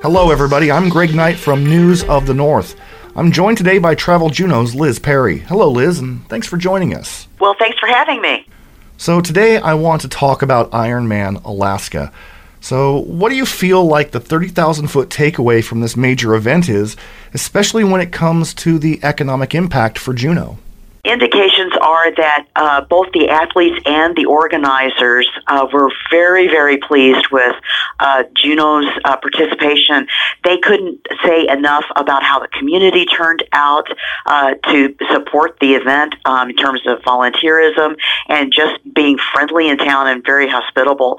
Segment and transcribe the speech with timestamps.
[0.00, 0.70] Hello, everybody.
[0.70, 2.76] I'm Greg Knight from News of the North.
[3.16, 5.38] I'm joined today by Travel Juneau's Liz Perry.
[5.38, 7.26] Hello, Liz, and thanks for joining us.
[7.40, 8.46] Well, thanks for having me.
[8.96, 12.12] So, today I want to talk about Ironman Alaska.
[12.60, 16.96] So, what do you feel like the 30,000 foot takeaway from this major event is,
[17.34, 20.58] especially when it comes to the economic impact for Juneau?
[21.04, 27.26] Indications are that uh, both the athletes and the organizers uh, were very, very pleased
[27.30, 27.54] with
[28.00, 30.06] uh, Juneau's uh, participation.
[30.44, 33.88] They couldn't say enough about how the community turned out
[34.26, 37.96] uh, to support the event um, in terms of volunteerism
[38.28, 41.18] and just being friendly in town and very hospitable.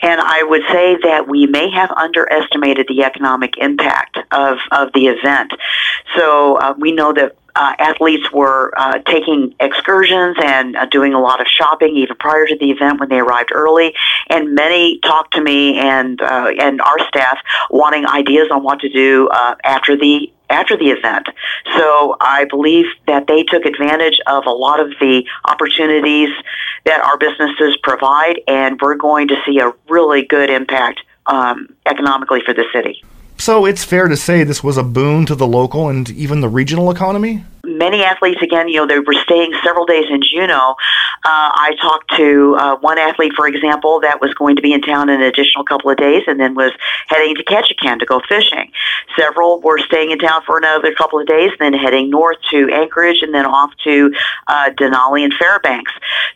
[0.00, 5.08] And I would say that we may have underestimated the economic impact of, of the
[5.08, 5.52] event.
[6.16, 11.20] So uh, we know that uh, athletes were uh, taking excursions and uh, doing a
[11.20, 13.92] lot of shopping even prior to the event when they arrived early.
[14.28, 18.88] And many talked to me and uh, and our staff wanting ideas on what to
[18.88, 21.28] do uh, after the after the event.
[21.76, 26.30] So I believe that they took advantage of a lot of the opportunities
[26.84, 32.40] that our businesses provide, and we're going to see a really good impact um, economically
[32.46, 33.02] for the city.
[33.40, 36.48] So it's fair to say this was a boon to the local and even the
[36.48, 37.44] regional economy?
[37.64, 40.74] Many athletes, again, you know, they were staying several days in Juneau.
[41.24, 44.80] Uh, I talked to uh, one athlete, for example, that was going to be in
[44.80, 46.72] town an additional couple of days and then was
[47.06, 48.72] heading to Ketchikan to go fishing.
[49.16, 53.22] Several were staying in town for another couple of days, then heading north to Anchorage
[53.22, 54.12] and then off to
[54.48, 55.92] uh, Denali and Fairbanks.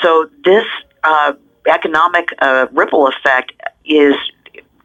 [0.00, 0.64] So this
[1.02, 1.32] uh,
[1.66, 3.52] economic uh, ripple effect
[3.84, 4.14] is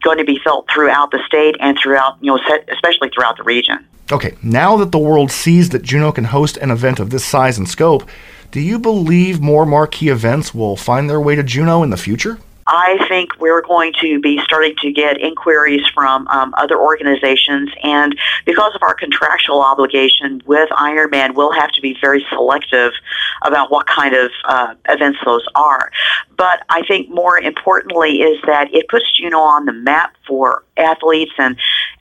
[0.02, 2.40] going to be felt throughout the state and throughout, you know,
[2.72, 3.86] especially throughout the region.
[4.12, 7.58] Okay, now that the world sees that Juneau can host an event of this size
[7.58, 8.08] and scope,
[8.50, 12.38] do you believe more marquee events will find their way to Juneau in the future?
[12.72, 18.16] I think we're going to be starting to get inquiries from um, other organizations, and
[18.46, 22.92] because of our contractual obligation with Ironman, we'll have to be very selective
[23.42, 25.90] about what kind of uh, events those are.
[26.36, 31.32] But I think more importantly is that it puts Juneau on the map for athletes
[31.38, 31.56] and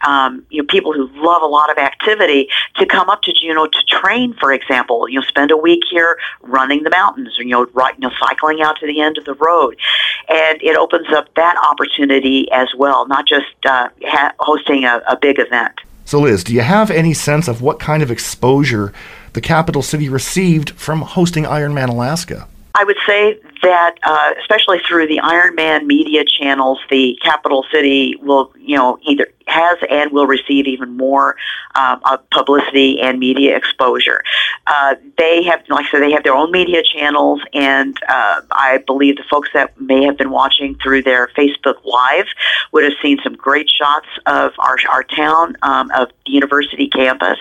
[0.08, 3.68] um, you know people who love a lot of activity to come up to Juneau
[3.68, 4.34] to train.
[4.40, 7.96] For example, you know, spend a week here running the mountains, or you know, right,
[7.98, 9.78] you know, cycling out to the end of the road,
[10.30, 15.18] and it opens up that opportunity as well, not just uh, ha- hosting a, a
[15.18, 15.74] big event.
[16.06, 18.94] So, Liz, do you have any sense of what kind of exposure
[19.34, 22.48] the capital city received from hosting Ironman Alaska?
[22.76, 28.52] I would say that, uh, especially through the Ironman media channels, the capital city will,
[28.58, 31.36] you know, either has and will receive even more
[31.76, 32.02] um,
[32.32, 34.24] publicity and media exposure.
[34.68, 38.84] Uh, they have, like I said, they have their own media channels, and uh, I
[38.86, 42.28] believe the folks that may have been watching through their Facebook Live
[42.72, 47.38] would have seen some great shots of our, our town, um, of the university campus,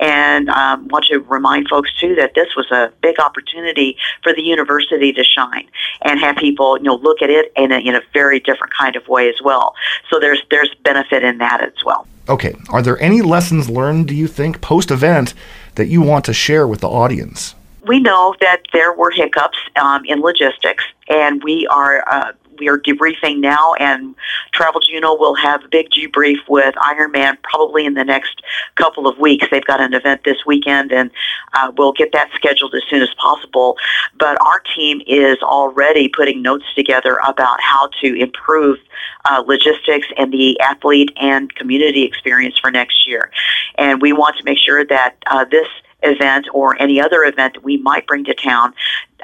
[0.00, 4.42] and um, want to remind folks too that this was a big opportunity for the
[4.42, 5.68] university to shine
[6.04, 8.96] and have people, you know, look at it in a, in a very different kind
[8.96, 9.74] of way as well.
[10.10, 12.06] So there's there's benefit in that as well.
[12.28, 12.54] Okay.
[12.68, 15.34] Are there any lessons learned, do you think, post event
[15.74, 17.54] that you want to share with the audience?
[17.86, 22.78] We know that there were hiccups um, in logistics, and we are uh, we are
[22.78, 24.14] debriefing now, and
[24.52, 28.40] Travel Juneau will have a big debrief with Ironman probably in the next
[28.76, 29.48] couple of weeks.
[29.50, 31.10] They've got an event this weekend, and
[31.54, 33.76] uh, we'll get that scheduled as soon as possible.
[34.16, 38.78] But our team is already putting notes together about how to improve
[39.24, 43.32] uh, logistics and the athlete and community experience for next year.
[43.76, 45.66] And we want to make sure that uh, this
[46.04, 48.72] event or any other event that we might bring to town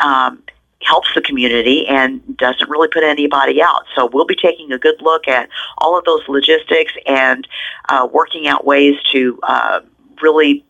[0.01, 0.43] um,
[0.83, 3.85] helps the community and doesn't really put anybody out.
[3.95, 7.47] So we'll be taking a good look at all of those logistics and
[7.89, 9.81] uh, working out ways to uh,
[10.23, 10.65] really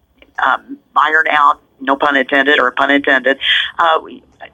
[0.44, 3.38] um, iron out, no pun intended or pun intended,
[3.78, 4.00] uh,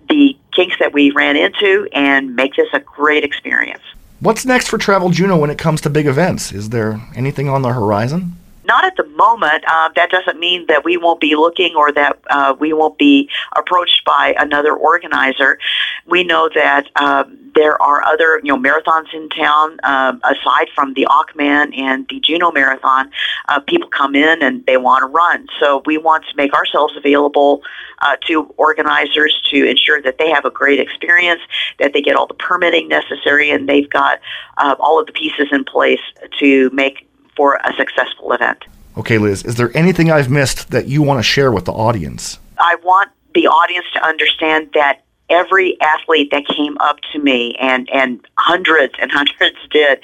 [0.08, 3.82] the kinks that we ran into and make this a great experience.
[4.20, 6.52] What's next for Travel Juneau when it comes to big events?
[6.52, 8.36] Is there anything on the horizon?
[8.64, 9.64] Not at the moment.
[9.66, 13.28] Uh, that doesn't mean that we won't be looking or that uh, we won't be
[13.56, 15.58] approached by another organizer.
[16.06, 20.94] We know that um, there are other, you know, marathons in town um, aside from
[20.94, 23.10] the Ackman and the Juneau Marathon.
[23.48, 26.96] Uh, people come in and they want to run, so we want to make ourselves
[26.96, 27.62] available
[28.00, 31.40] uh, to organizers to ensure that they have a great experience,
[31.78, 34.20] that they get all the permitting necessary, and they've got
[34.58, 36.00] uh, all of the pieces in place
[36.38, 38.64] to make for a successful event.
[38.96, 42.38] Okay, Liz, is there anything I've missed that you want to share with the audience?
[42.58, 47.88] I want the audience to understand that every athlete that came up to me and
[47.92, 49.98] and hundreds and hundreds did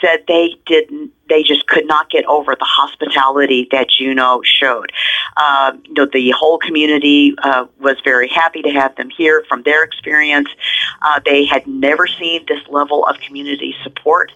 [0.00, 4.92] said they didn't they just could not get over the hospitality that Juneau showed.
[5.36, 9.62] Uh, you know, the whole community uh, was very happy to have them here from
[9.62, 10.48] their experience.
[11.02, 14.32] Uh, they had never seen this level of community support,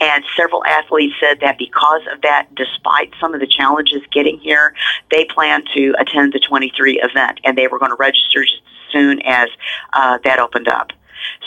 [0.00, 4.74] and several athletes said that because of that, despite some of the challenges getting here,
[5.10, 8.50] they plan to attend the 23 event, and they were going to register as
[8.92, 9.48] soon as
[9.92, 10.92] uh, that opened up.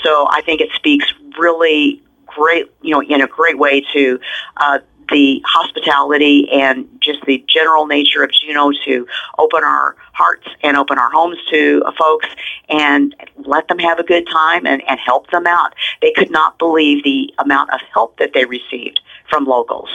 [0.04, 2.02] So I think it speaks really
[2.38, 4.20] great, you know, in a great way to
[4.58, 4.80] uh,
[5.10, 9.08] the hospitality and just the general nature of Juneau to
[9.38, 12.28] open our hearts and open our homes to uh, folks
[12.70, 15.74] and let them have a good time and, and help them out.
[16.02, 19.00] They could not believe the amount of help that they received
[19.30, 19.90] from locals.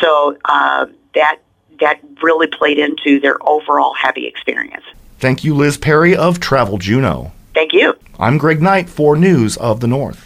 [0.00, 1.38] So uh, that
[1.80, 4.84] that really played into their overall happy experience.
[5.18, 7.32] Thank you, Liz Perry of Travel Juneau.
[7.52, 7.96] Thank you.
[8.18, 10.22] I'm Greg Knight for News of the North.